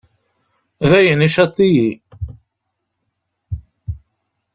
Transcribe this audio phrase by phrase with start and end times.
[0.89, 1.91] Dayen, icaḍ-iyi.